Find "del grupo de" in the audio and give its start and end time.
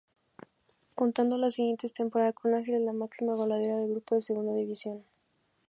3.81-4.21